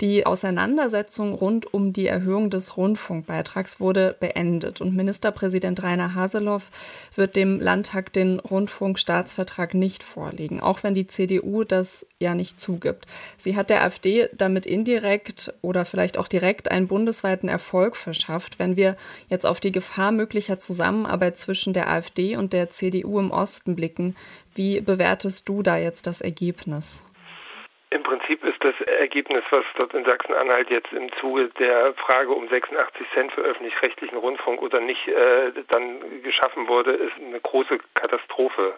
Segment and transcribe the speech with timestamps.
[0.00, 6.70] Die Auseinandersetzung rund um die Erhöhung des Rundfunkbeitrags wurde beendet und Ministerpräsident Rainer Haseloff
[7.16, 13.06] wird dem Landtag den Rundfunkstaatsvertrag nicht vorlegen, auch wenn die CDU das ja nicht zugibt.
[13.36, 18.58] Sie hat der AfD damit indirekt oder vielleicht auch direkt einen bundesweiten Erfolg verschafft.
[18.58, 18.96] Wenn wir
[19.28, 24.16] jetzt auf die Gefahr möglicher Zusammenarbeit zwischen der AfD und der CDU im Osten blicken,
[24.54, 27.02] wie bewertest du da jetzt das Ergebnis?
[28.10, 32.48] Im Prinzip ist das Ergebnis, was dort in Sachsen-Anhalt jetzt im Zuge der Frage um
[32.48, 38.74] 86 Cent für öffentlich-rechtlichen Rundfunk oder nicht äh, dann geschaffen wurde, ist eine große Katastrophe.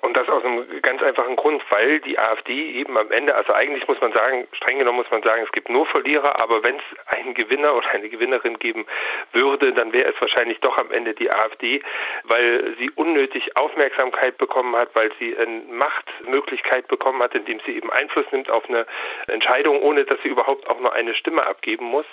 [0.00, 3.86] Und das aus einem ganz einfachen Grund, weil die AfD eben am Ende, also eigentlich
[3.88, 7.16] muss man sagen, streng genommen muss man sagen, es gibt nur Verlierer, aber wenn es
[7.16, 8.86] einen Gewinner oder eine Gewinnerin geben
[9.32, 11.82] würde, dann wäre es wahrscheinlich doch am Ende die AfD,
[12.24, 17.90] weil sie unnötig Aufmerksamkeit bekommen hat, weil sie eine Machtmöglichkeit bekommen hat, indem sie eben
[17.90, 18.86] Einfluss nimmt auf eine
[19.28, 22.06] Entscheidung, ohne dass sie überhaupt auch nur eine Stimme abgeben muss.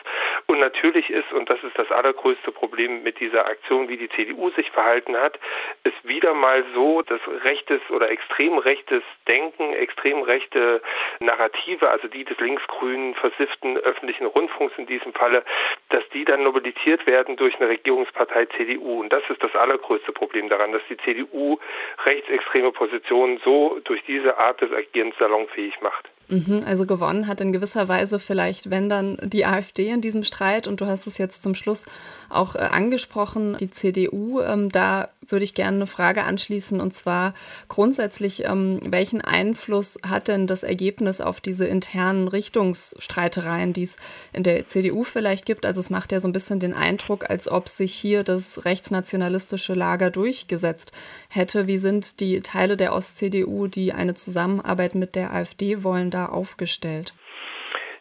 [0.48, 4.50] Und natürlich ist, und das ist das allergrößte Problem mit dieser Aktion, wie die CDU
[4.52, 5.40] sich verhalten hat,
[5.84, 7.22] ist wieder mal so, dass
[7.62, 10.82] rechtes oder extrem rechtes Denken, extrem rechte
[11.20, 15.44] Narrative, also die des linksgrünen, versifften öffentlichen Rundfunks in diesem Falle,
[15.90, 19.02] dass die dann nobilitiert werden durch eine Regierungspartei CDU.
[19.02, 21.60] Und das ist das allergrößte Problem daran, dass die CDU
[22.06, 26.10] rechtsextreme Positionen so durch diese Art des Agierens salonfähig macht.
[26.32, 30.66] Mhm, also gewonnen hat in gewisser Weise vielleicht, wenn dann die AfD in diesem Streit,
[30.66, 31.86] und du hast es jetzt zum Schluss
[32.30, 34.40] auch äh, angesprochen, die CDU.
[34.40, 37.34] Ähm, da würde ich gerne eine Frage anschließen, und zwar
[37.68, 43.98] grundsätzlich, ähm, welchen Einfluss hat denn das Ergebnis auf diese internen Richtungsstreitereien, die es
[44.32, 45.66] in der CDU vielleicht gibt?
[45.66, 49.74] Also es macht ja so ein bisschen den Eindruck, als ob sich hier das rechtsnationalistische
[49.74, 50.94] Lager durchgesetzt
[51.28, 51.68] hätte.
[51.68, 57.14] Wie sind die Teile der Ost-CDU, die eine Zusammenarbeit mit der AfD wollen, da aufgestellt?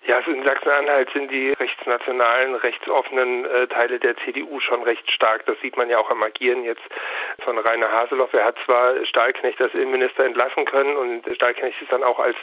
[0.07, 5.45] Ja, also in Sachsen-Anhalt sind die rechtsnationalen, rechtsoffenen äh, Teile der CDU schon recht stark.
[5.45, 6.83] Das sieht man ja auch am Agieren jetzt
[7.45, 8.33] von Rainer Haseloff.
[8.33, 12.37] Er hat zwar Stahlknecht als Innenminister entlassen können und Stahlknecht ist dann auch als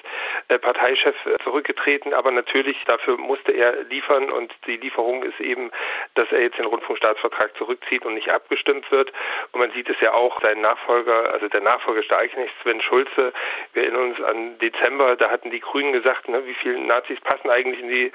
[0.49, 5.71] äh, Parteichef äh, zurückgetreten, aber natürlich dafür musste er liefern und die Lieferung ist eben,
[6.13, 9.11] dass er jetzt den Rundfunkstaatsvertrag zurückzieht und nicht abgestimmt wird.
[9.51, 13.33] Und man sieht es ja auch, sein Nachfolger, also der Nachfolger Stahlknecht, Sven Schulze,
[13.73, 17.46] wir erinnern uns an Dezember, da hatten die Grünen gesagt, ne, wie viele Nazis passen
[17.47, 18.11] passen eigentlich in die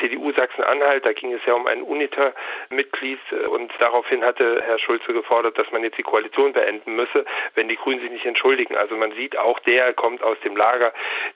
[0.00, 1.04] CDU Sachsen-Anhalt.
[1.04, 3.18] Da ging es ja um ein UNITA-Mitglied
[3.50, 7.24] und daraufhin hatte Herr Schulze gefordert, dass man jetzt die Koalition beenden müsse,
[7.54, 8.76] wenn die Grünen sich nicht entschuldigen.
[8.76, 10.92] Also man sieht auch, der kommt aus dem Lager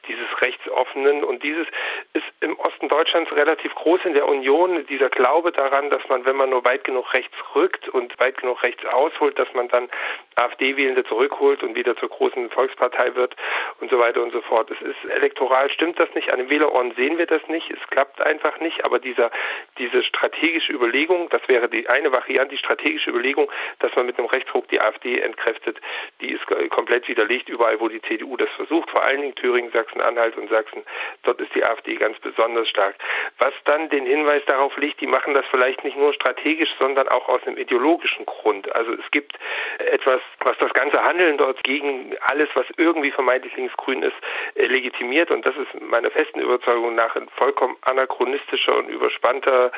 [0.09, 1.67] dieses Rechtsoffenen und dieses
[2.13, 6.37] ist im Osten Deutschlands relativ groß in der Union, dieser Glaube daran, dass man, wenn
[6.37, 9.89] man nur weit genug rechts rückt und weit genug rechts ausholt, dass man dann
[10.37, 13.37] AfD-Wählende zurückholt und wieder zur großen Volkspartei wird
[13.81, 14.71] und so weiter und so fort.
[14.71, 16.33] Es ist elektoral stimmt das nicht.
[16.33, 17.71] An den Wählerohren sehen wir das nicht.
[17.71, 18.85] Es klappt einfach nicht.
[18.85, 19.31] Aber dieser,
[19.79, 24.29] diese strategische Überlegung, das wäre die eine Variante, die strategische Überlegung, dass man mit einem
[24.29, 25.81] Rechtsruck die AfD entkräftet,
[26.21, 28.91] die ist komplett widerlegt überall, wo die CDU das versucht.
[28.91, 30.83] Vor allen Dingen Thüringen, Sachsen-Anhalt und Sachsen.
[31.23, 32.97] Dort ist die AfD ganz besonders stark.
[33.39, 37.29] Was dann den Hinweis darauf legt, die machen das vielleicht nicht nur strategisch, sondern auch
[37.29, 38.75] aus einem ideologischen Grund.
[38.75, 39.39] Also es gibt
[39.79, 44.17] etwas, was das ganze Handeln dort gegen alles, was irgendwie vermeintlich linksgrün ist,
[44.55, 45.31] äh, legitimiert.
[45.31, 49.73] Und das ist meiner festen Überzeugung nach ein vollkommen anachronistischer und überspannter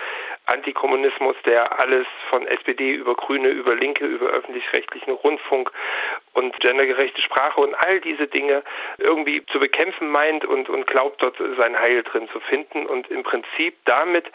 [0.46, 5.70] Antikommunismus, der alles von SPD über Grüne, über Linke, über öffentlich-rechtlichen Rundfunk
[6.32, 8.62] und gendergerechte Sprache und all diese Dinge
[8.98, 13.22] irgendwie zu bekämpfen meint und, und glaubt, dort sein Heil drin zu finden und im
[13.22, 14.26] Prinzip damit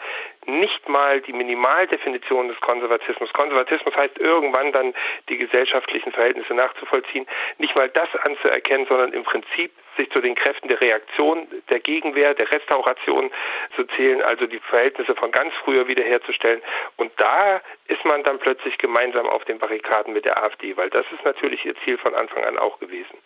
[0.46, 4.94] nicht mal die Minimaldefinition des Konservatismus, Konservatismus heißt irgendwann dann
[5.28, 7.26] die gesellschaftlichen Verhältnisse nachzuvollziehen,
[7.58, 12.34] nicht mal das anzuerkennen, sondern im Prinzip sich zu den Kräften der Reaktion, der Gegenwehr,
[12.34, 13.30] der Restauration
[13.76, 16.62] zu zählen, also die Verhältnisse von ganz früher wiederherzustellen.
[16.96, 21.04] Und da ist man dann plötzlich gemeinsam auf den Barrikaden mit der AfD, weil das
[21.12, 23.16] ist natürlich ihr Ziel von Anfang an auch gewesen.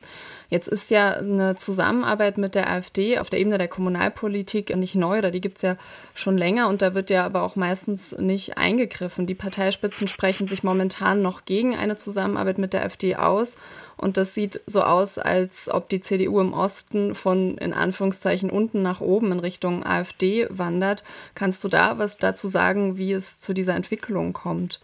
[0.49, 5.19] Jetzt ist ja eine Zusammenarbeit mit der AfD auf der Ebene der Kommunalpolitik nicht neu,
[5.19, 5.77] oder die gibt es ja
[6.15, 9.27] schon länger und da wird ja aber auch meistens nicht eingegriffen.
[9.27, 13.57] Die Parteispitzen sprechen sich momentan noch gegen eine Zusammenarbeit mit der AfD aus
[13.97, 18.83] und das sieht so aus, als ob die CDU im Osten von in Anführungszeichen unten
[18.83, 21.03] nach oben in Richtung AfD wandert.
[21.35, 24.81] Kannst du da was dazu sagen, wie es zu dieser Entwicklung kommt?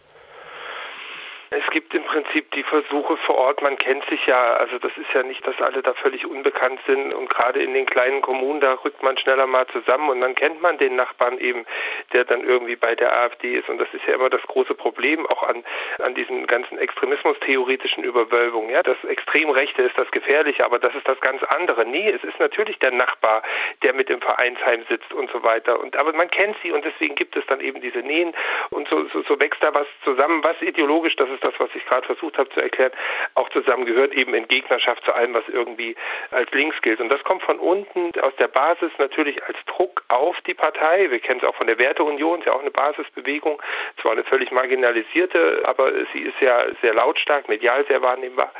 [1.51, 3.61] Es gibt im Prinzip die Versuche vor Ort.
[3.63, 7.11] Man kennt sich ja, also das ist ja nicht, dass alle da völlig unbekannt sind
[7.11, 10.61] und gerade in den kleinen Kommunen, da rückt man schneller mal zusammen und dann kennt
[10.61, 11.65] man den Nachbarn eben,
[12.13, 15.25] der dann irgendwie bei der AfD ist und das ist ja immer das große Problem
[15.25, 15.63] auch an,
[16.03, 18.69] an diesen ganzen extremismustheoretischen Überwölbungen.
[18.69, 21.83] Ja, das Extremrechte ist das Gefährliche, aber das ist das ganz andere.
[21.85, 23.41] Nee, es ist natürlich der Nachbar,
[23.81, 25.79] der mit im Vereinsheim sitzt und so weiter.
[25.79, 28.33] Und aber man kennt sie und deswegen gibt es dann eben diese Nähen
[28.69, 31.85] und so, so, so wächst da was zusammen, was ideologisch, das ist das, was ich
[31.85, 32.91] gerade versucht habe zu erklären,
[33.35, 35.95] auch zusammengehört, eben in Gegnerschaft zu allem, was irgendwie
[36.31, 36.99] als links gilt.
[36.99, 41.09] Und das kommt von unten aus der Basis natürlich als Druck auf die Partei.
[41.09, 43.61] Wir kennen es auch von der Werteunion, ist ja auch eine Basisbewegung,
[44.01, 48.51] zwar eine völlig marginalisierte, aber sie ist ja sehr lautstark, medial sehr wahrnehmbar.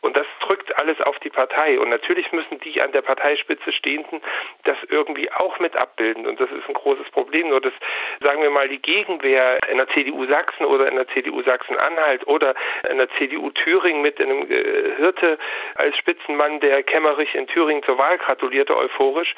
[0.00, 1.78] Und das drückt alles auf die Partei.
[1.78, 4.20] Und natürlich müssen die an der Parteispitze Stehenden
[4.64, 6.26] das irgendwie auch mit abbilden.
[6.26, 7.48] Und das ist ein großes Problem.
[7.48, 7.72] Nur das,
[8.20, 12.54] sagen wir mal, die Gegenwehr in der CDU Sachsen oder in der CDU Sachsen-Anhalt oder
[12.88, 15.38] in der CDU Thüringen mit einem äh, Hirte
[15.76, 19.34] als Spitzenmann, der Kemmerich in Thüringen zur Wahl gratulierte, euphorisch.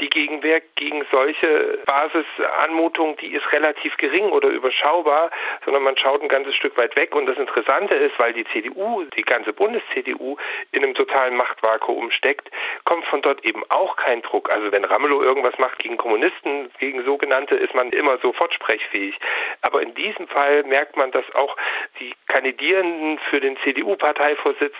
[0.00, 5.30] Die Gegenwehr gegen solche Basisanmutungen, die ist relativ gering oder überschaubar,
[5.64, 7.14] sondern man schaut ein ganzes Stück weit weg.
[7.14, 10.36] Und das Interessante ist, weil die CDU, die ganze Bundes-CDU
[10.72, 12.50] in einem totalen Machtvakuum steckt,
[12.84, 14.50] kommt von dort eben auch kein Druck.
[14.50, 19.18] Also wenn Ramelow irgendwas macht gegen Kommunisten, gegen sogenannte, ist man immer sofort sprechfähig.
[19.62, 21.56] Aber in diesem Fall merkt man, dass auch
[22.00, 24.74] die Kandidierenden für den CDU-Parteivorsitz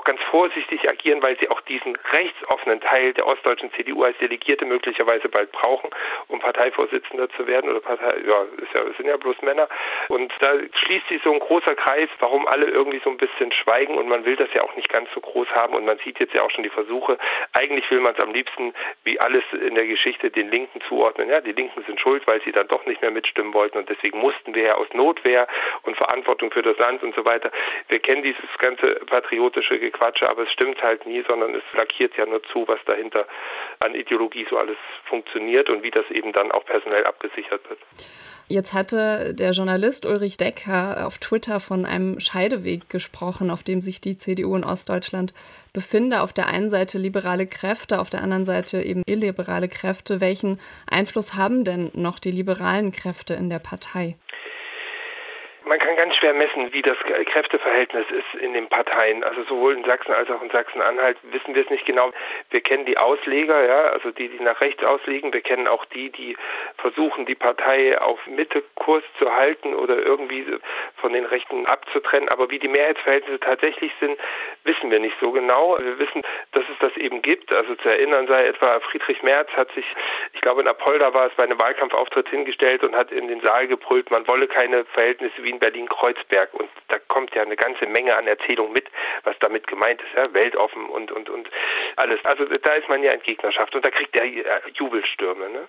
[0.00, 4.64] auch ganz vorsichtig agieren, weil sie auch diesen rechtsoffenen Teil der ostdeutschen CDU als Delegierte
[4.64, 5.90] möglicherweise bald brauchen,
[6.28, 9.68] um Parteivorsitzender zu werden oder Partei, ja, ist ja, sind ja bloß Männer.
[10.08, 13.98] Und da schließt sich so ein großer Kreis, warum alle irgendwie so ein bisschen schweigen
[13.98, 16.34] und man will das ja auch nicht ganz so groß haben und man sieht jetzt
[16.34, 17.18] ja auch schon die Versuche,
[17.52, 18.72] eigentlich will man es am liebsten,
[19.04, 21.28] wie alles in der Geschichte, den Linken zuordnen.
[21.28, 24.18] Ja, die Linken sind schuld, weil sie dann doch nicht mehr mitstimmen wollten und deswegen
[24.18, 25.46] mussten wir ja aus Notwehr
[25.82, 27.50] und Verantwortung für das Land und so weiter.
[27.88, 32.26] Wir kennen dieses ganze patriotische Gequatsche, aber es stimmt halt nie, sondern es lackiert ja
[32.26, 33.26] nur zu, was dahinter
[33.80, 37.80] an Ideologie so alles funktioniert und wie das eben dann auch personell abgesichert wird.
[38.48, 44.00] Jetzt hatte der Journalist Ulrich Decker auf Twitter von einem Scheideweg gesprochen, auf dem sich
[44.00, 45.34] die CDU in Ostdeutschland
[45.72, 46.20] befinde.
[46.20, 50.20] Auf der einen Seite liberale Kräfte, auf der anderen Seite eben illiberale Kräfte.
[50.20, 50.58] Welchen
[50.90, 54.16] Einfluss haben denn noch die liberalen Kräfte in der Partei?
[55.70, 59.22] Man kann ganz schwer messen, wie das Kräfteverhältnis ist in den Parteien.
[59.22, 62.10] Also sowohl in Sachsen als auch in Sachsen-Anhalt wissen wir es nicht genau.
[62.50, 65.32] Wir kennen die Ausleger, ja, also die, die nach rechts auslegen.
[65.32, 66.36] Wir kennen auch die, die
[66.78, 70.44] versuchen, die Partei auf Mittekurs zu halten oder irgendwie
[70.96, 72.28] von den Rechten abzutrennen.
[72.30, 74.18] Aber wie die Mehrheitsverhältnisse tatsächlich sind,
[74.64, 75.78] wissen wir nicht so genau.
[75.78, 77.54] Wir wissen, dass es das eben gibt.
[77.54, 79.86] Also zu erinnern sei etwa Friedrich Merz hat sich,
[80.32, 83.68] ich glaube in Apolda war es, bei einem Wahlkampfauftritt hingestellt und hat in den Saal
[83.68, 86.52] gebrüllt, man wolle keine Verhältnisse wie in Berlin-Kreuzberg.
[86.54, 88.88] Und da kommt ja eine ganze Menge an Erzählung mit,
[89.22, 91.48] was damit gemeint ist, ja, weltoffen und, und, und
[91.96, 92.18] alles.
[92.24, 94.24] Also da ist man ja in Gegnerschaft und da kriegt er
[94.74, 95.48] Jubelstürme.
[95.50, 95.68] Ne?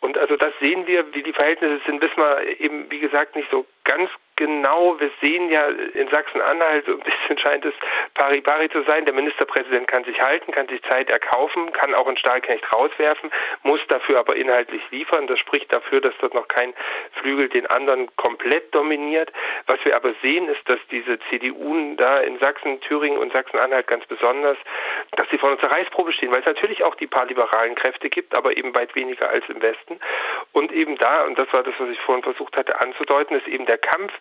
[0.00, 3.50] Und also das sehen wir, wie die Verhältnisse sind, wissen wir eben, wie gesagt, nicht
[3.50, 4.98] so ganz genau.
[4.98, 7.74] Wir sehen ja in Sachsen-Anhalt, so ein bisschen scheint es
[8.14, 9.04] pari-pari zu sein.
[9.04, 13.30] Der Ministerpräsident kann sich halten, kann sich Zeit erkaufen, kann auch einen Stahlknecht rauswerfen,
[13.62, 15.26] muss dafür aber inhaltlich liefern.
[15.26, 16.74] Das spricht dafür, dass dort noch kein
[17.20, 19.32] Flügel den anderen komplett dominiert.
[19.66, 24.04] Was wir aber sehen, ist, dass diese CDU da in Sachsen, Thüringen und Sachsen-Anhalt ganz
[24.06, 24.56] besonders,
[25.12, 28.36] dass sie vor einer Zerreißprobe stehen, weil es natürlich auch die paar liberalen Kräfte gibt,
[28.36, 29.98] aber eben weit weniger als im Westen.
[30.52, 33.66] Und eben da, und das war das, was ich vorhin versucht hatte anzudeuten, ist eben
[33.66, 34.12] der Kampf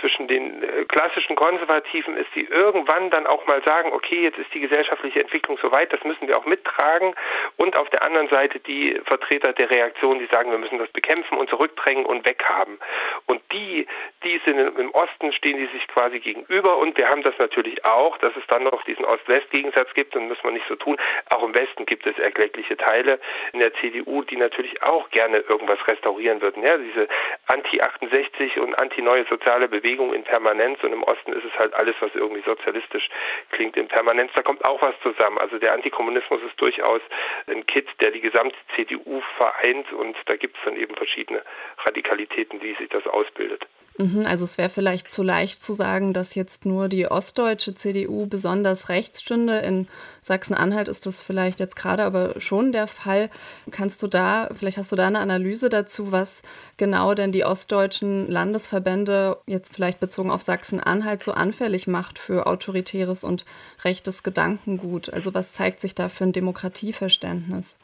[0.00, 4.52] zwischen den äh, klassischen Konservativen ist, die irgendwann dann auch mal sagen, okay, jetzt ist
[4.54, 7.14] die gesellschaftliche Entwicklung so weit, das müssen wir auch mittragen.
[7.56, 11.38] Und auf der anderen Seite die Vertreter der Reaktion, die sagen, wir müssen das bekämpfen
[11.38, 12.78] und zurückdrängen und weghaben.
[13.26, 13.86] Und die,
[14.24, 16.78] die sind im Osten, stehen die sich quasi gegenüber.
[16.78, 20.42] Und wir haben das natürlich auch, dass es dann noch diesen Ost-West-Gegensatz gibt und muss
[20.42, 20.96] man nicht so tun.
[21.30, 23.20] Auch im Westen gibt es erkleckliche Teile
[23.52, 26.62] in der CDU, die natürlich auch gerne irgendwas restaurieren würden.
[26.64, 27.08] Ja, diese
[27.46, 32.14] Anti-68 und Anti-Neue soziale Bewegung in Permanenz und im Osten ist es halt alles, was
[32.14, 33.08] irgendwie sozialistisch
[33.50, 34.30] klingt in Permanenz.
[34.34, 35.38] Da kommt auch was zusammen.
[35.38, 37.00] Also der Antikommunismus ist durchaus
[37.48, 41.42] ein Kit, der die gesamte CDU vereint und da gibt es dann eben verschiedene
[41.78, 43.66] Radikalitäten, wie sich das ausbildet.
[44.00, 48.26] Mhm, also es wäre vielleicht zu leicht zu sagen, dass jetzt nur die ostdeutsche CDU
[48.26, 49.58] besonders rechts stünde.
[49.58, 49.88] In
[50.22, 53.28] Sachsen-Anhalt ist das vielleicht jetzt gerade aber schon der Fall.
[53.70, 56.40] Kannst du da, vielleicht hast du da eine Analyse dazu, was
[56.78, 63.22] genau denn die ostdeutschen Landesverbände jetzt vielleicht bezogen auf Sachsen-Anhalt so anfällig macht für autoritäres
[63.22, 63.44] und
[63.84, 65.12] rechtes Gedankengut?
[65.12, 67.78] Also was zeigt sich da für ein Demokratieverständnis?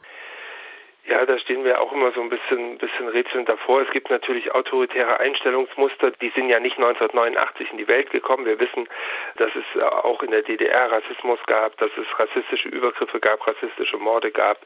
[1.09, 3.81] Ja, da stehen wir auch immer so ein bisschen, bisschen rätselnd davor.
[3.81, 8.45] Es gibt natürlich autoritäre Einstellungsmuster, die sind ja nicht 1989 in die Welt gekommen.
[8.45, 8.89] Wir wissen,
[9.37, 14.31] dass es auch in der DDR Rassismus gab, dass es rassistische Übergriffe gab, rassistische Morde
[14.31, 14.59] gab.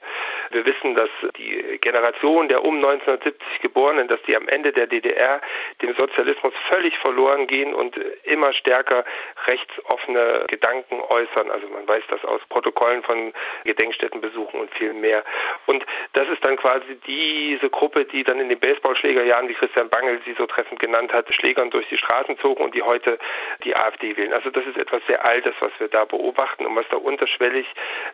[0.49, 5.41] Wir wissen, dass die Generation der um 1970 Geborenen, dass die am Ende der DDR
[5.83, 9.05] dem Sozialismus völlig verloren gehen und immer stärker
[9.45, 11.51] rechtsoffene Gedanken äußern.
[11.51, 13.31] Also man weiß das aus Protokollen von
[13.63, 15.23] Gedenkstättenbesuchen und viel mehr.
[15.67, 20.21] Und das ist dann quasi diese Gruppe, die dann in den Baseballschlägerjahren, wie Christian Bangel
[20.25, 23.19] sie so treffend genannt hat, Schlägern durch die Straßen zogen und die heute
[23.63, 24.33] die AfD wählen.
[24.33, 27.67] Also das ist etwas sehr Altes, was wir da beobachten und was da unterschwellig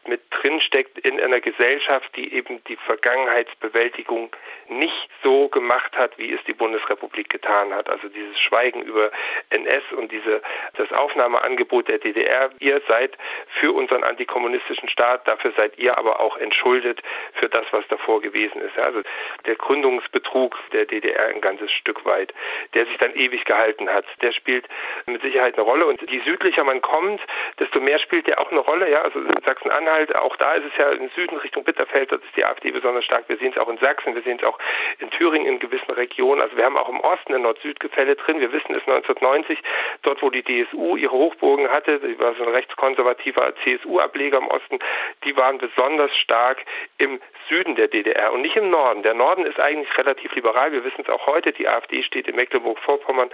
[0.07, 4.36] mit drinsteckt in einer Gesellschaft, die eben die Vergangenheitsbewältigung
[4.69, 7.89] nicht so gemacht hat, wie es die Bundesrepublik getan hat.
[7.89, 9.12] Also dieses Schweigen über
[9.50, 10.41] NS und diese,
[10.75, 12.50] das Aufnahmeangebot der DDR.
[12.59, 13.17] Ihr seid
[13.59, 17.01] für unseren antikommunistischen Staat, dafür seid ihr aber auch entschuldet
[17.33, 18.78] für das, was davor davor gewesen ist.
[18.78, 19.02] Also
[19.46, 22.34] der Gründungsbetrug der DDR ein ganzes Stück weit,
[22.74, 24.66] der sich dann ewig gehalten hat, der spielt
[25.06, 25.86] mit Sicherheit eine Rolle.
[25.86, 27.22] Und je südlicher man kommt,
[27.60, 28.90] desto mehr spielt der auch eine Rolle.
[28.90, 32.46] Ja, also Sachsen-Anhalt, auch da ist es ja im Süden Richtung Bitterfeld, dort ist die
[32.46, 33.26] AfD besonders stark.
[33.28, 34.58] Wir sehen es auch in Sachsen, wir sehen es auch
[35.00, 36.42] in Thüringen in gewissen Regionen.
[36.42, 38.40] Also wir haben auch im Osten ein Nord-Süd-Gefälle drin.
[38.40, 39.60] Wir wissen es 1990,
[40.04, 44.80] dort wo die DSU ihre Hochburgen hatte, die war so ein rechtskonservativer CSU-Ableger im Osten,
[45.24, 46.64] die waren besonders stark
[46.98, 49.04] im Süden der DDR und nicht im Norden.
[49.04, 50.72] Der Norden ist eigentlich relativ liberal.
[50.72, 51.51] Wir wissen es auch heute.
[51.51, 53.30] Die AfD steht in Mecklenburg-Vorpommern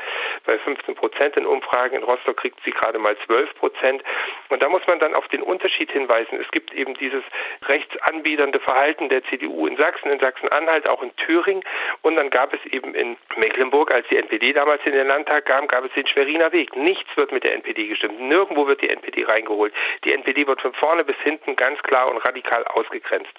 [0.45, 1.95] bei 15 Prozent in Umfragen.
[1.95, 4.03] In Rostock kriegt sie gerade mal 12 Prozent.
[4.49, 6.39] Und da muss man dann auf den Unterschied hinweisen.
[6.39, 7.23] Es gibt eben dieses
[7.67, 11.63] rechtsanbiedernde Verhalten der CDU in Sachsen, in Sachsen-Anhalt, auch in Thüringen.
[12.01, 15.67] Und dann gab es eben in Mecklenburg, als die NPD damals in den Landtag kam,
[15.67, 16.75] gab es den Schweriner Weg.
[16.75, 18.19] Nichts wird mit der NPD gestimmt.
[18.19, 19.73] Nirgendwo wird die NPD reingeholt.
[20.05, 23.33] Die NPD wird von vorne bis hinten ganz klar und radikal ausgegrenzt.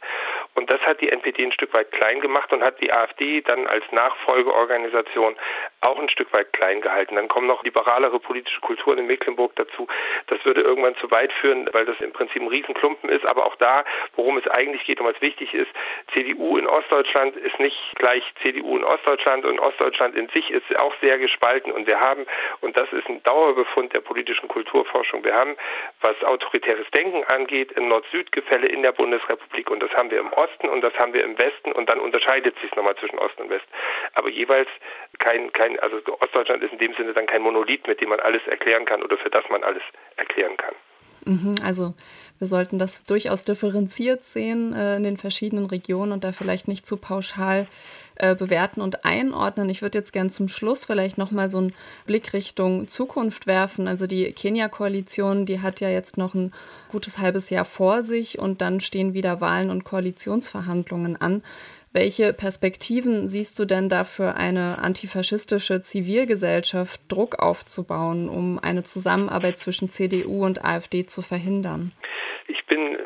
[0.55, 3.67] Und das hat die NPD ein Stück weit klein gemacht und hat die AfD dann
[3.67, 5.37] als Nachfolgeorganisation
[5.85, 7.17] auch ein Stück weit klein gehalten.
[7.17, 9.87] Dann kommen noch liberalere politische Kulturen in Mecklenburg dazu.
[10.29, 13.27] Das würde irgendwann zu weit führen, weil das im Prinzip ein Riesenklumpen ist.
[13.27, 13.85] Aber auch da,
[14.17, 15.71] worum es eigentlich geht und was wichtig ist,
[16.15, 20.95] CDU in Ostdeutschland ist nicht gleich CDU in Ostdeutschland und Ostdeutschland in sich ist auch
[21.03, 21.73] sehr gespalten.
[21.73, 22.27] Und wir haben,
[22.61, 25.57] und das ist ein Dauerbefund der politischen Kulturforschung, wir haben,
[26.01, 30.69] was autoritäres Denken angeht, ein Nord-Süd-Gefälle in der Bundesrepublik und das haben wir im Osten
[30.69, 33.67] und das haben wir im Westen und dann unterscheidet sich nochmal zwischen Ost und West.
[34.15, 34.69] Aber jeweils
[35.19, 38.43] kein, kein, also Ostdeutschland ist in dem Sinne dann kein Monolith, mit dem man alles
[38.47, 39.83] erklären kann oder für das man alles
[40.17, 40.75] erklären kann.
[41.25, 41.95] Mhm, also
[42.39, 46.87] wir sollten das durchaus differenziert sehen äh, in den verschiedenen Regionen und da vielleicht nicht
[46.87, 47.67] zu pauschal
[48.17, 49.71] äh, bewerten und einordnen.
[49.71, 51.75] Ich würde jetzt gern zum Schluss vielleicht nochmal so einen
[52.07, 53.89] Blick Richtung Zukunft werfen.
[53.89, 56.53] Also die Kenia-Koalition, die hat ja jetzt noch ein
[56.91, 61.43] gutes halbes Jahr vor sich und dann stehen wieder Wahlen und Koalitionsverhandlungen an.
[61.97, 69.61] Welche Perspektiven siehst du denn da für eine antifaschistische Zivilgesellschaft, Druck aufzubauen, um eine Zusammenarbeit
[69.61, 71.93] zwischen CDU und AfD zu verhindern?
[72.49, 72.97] Ich bin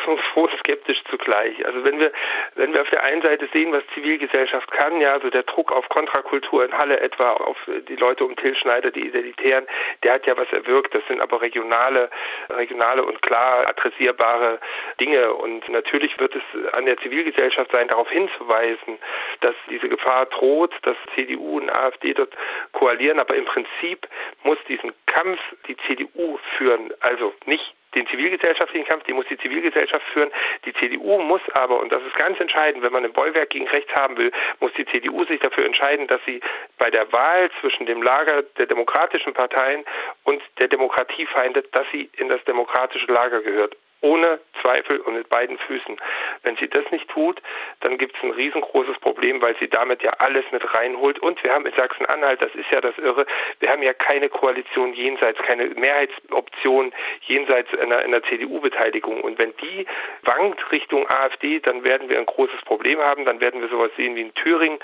[0.00, 1.64] hoffnungsfroh skeptisch zugleich.
[1.64, 2.12] Also wenn wir,
[2.54, 5.88] wenn wir auf der einen Seite sehen, was Zivilgesellschaft kann, ja, also der Druck auf
[5.88, 7.56] Kontrakultur in Halle etwa, auf
[7.88, 9.66] die Leute um Till Schneider, die Identitären,
[10.02, 10.94] der hat ja was erwirkt.
[10.94, 12.10] Das sind aber regionale,
[12.50, 14.58] regionale und klar adressierbare
[15.00, 15.32] Dinge.
[15.34, 18.98] Und natürlich wird es an der Zivilgesellschaft sein, darauf hinzuweisen,
[19.40, 22.34] dass diese Gefahr droht, dass CDU und AfD dort
[22.72, 23.20] koalieren.
[23.20, 24.06] Aber im Prinzip
[24.44, 26.92] muss diesen Kampf die CDU führen.
[27.00, 30.30] Also nicht den zivilgesellschaftlichen Kampf, den muss die Zivilgesellschaft führen.
[30.64, 33.92] Die CDU muss aber, und das ist ganz entscheidend, wenn man ein Bollwerk gegen rechts
[33.94, 34.30] haben will,
[34.60, 36.40] muss die CDU sich dafür entscheiden, dass sie
[36.78, 39.84] bei der Wahl zwischen dem Lager der demokratischen Parteien
[40.24, 45.58] und der Demokratiefeinde, dass sie in das demokratische Lager gehört ohne Zweifel und mit beiden
[45.58, 46.00] Füßen.
[46.42, 47.40] Wenn sie das nicht tut,
[47.80, 51.18] dann gibt es ein riesengroßes Problem, weil sie damit ja alles mit reinholt.
[51.18, 53.26] Und wir haben in Sachsen-Anhalt, das ist ja das Irre,
[53.60, 56.92] wir haben ja keine Koalition jenseits, keine Mehrheitsoption
[57.22, 59.20] jenseits einer, einer CDU-Beteiligung.
[59.22, 59.86] Und wenn die
[60.22, 63.24] wankt Richtung AfD, dann werden wir ein großes Problem haben.
[63.24, 64.78] Dann werden wir sowas sehen wie in Thüringen.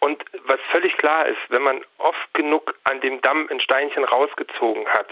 [0.00, 4.88] Und was völlig klar ist, wenn man oft genug an dem Damm ein Steinchen rausgezogen
[4.88, 5.08] hat,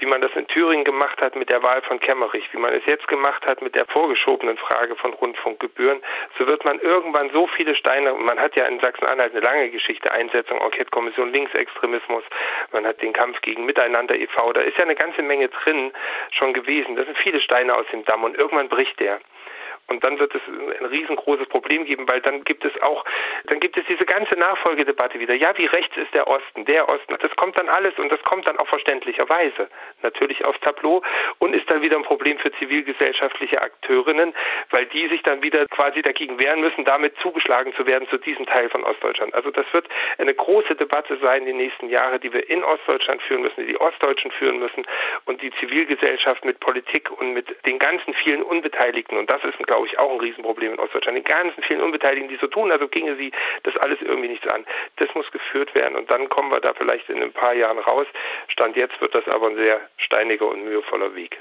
[0.00, 2.84] wie man das in Thüringen gemacht hat mit der Wahl von Kemmerich, wie man es
[2.86, 6.02] jetzt gemacht hat mit der vorgeschobenen Frage von Rundfunkgebühren,
[6.38, 10.12] so wird man irgendwann so viele Steine, man hat ja in Sachsen-Anhalt eine lange Geschichte,
[10.12, 12.24] Einsetzung, Enquete-Kommission, Linksextremismus,
[12.72, 15.92] man hat den Kampf gegen Miteinander e.V., da ist ja eine ganze Menge drin
[16.30, 16.96] schon gewesen.
[16.96, 19.20] Das sind viele Steine aus dem Damm und irgendwann bricht der.
[19.90, 23.04] Und dann wird es ein riesengroßes Problem geben, weil dann gibt es auch,
[23.46, 25.34] dann gibt es diese ganze Nachfolgedebatte wieder.
[25.34, 27.16] Ja, wie rechts ist der Osten, der Osten.
[27.20, 29.68] Das kommt dann alles und das kommt dann auch verständlicherweise
[30.02, 31.02] natürlich aufs Tableau
[31.38, 34.32] und ist dann wieder ein Problem für zivilgesellschaftliche Akteurinnen,
[34.70, 38.46] weil die sich dann wieder quasi dagegen wehren müssen, damit zugeschlagen zu werden zu diesem
[38.46, 39.34] Teil von Ostdeutschland.
[39.34, 43.42] Also das wird eine große Debatte sein die nächsten Jahre, die wir in Ostdeutschland führen
[43.42, 44.86] müssen, die die Ostdeutschen führen müssen
[45.26, 49.18] und die Zivilgesellschaft mit Politik und mit den ganzen vielen Unbeteiligten.
[49.18, 51.16] Und das ist, glaube ich, auch ein Riesenproblem in Ostdeutschland.
[51.18, 53.32] Den ganzen vielen Unbeteiligten, die so tun, also ginge sie
[53.64, 54.64] das alles irgendwie nichts an.
[54.96, 58.06] Das muss geführt werden und dann kommen wir da vielleicht in ein paar Jahren raus.
[58.48, 61.40] Stand jetzt wird das aber ein sehr steiniger und mühevoller Weg.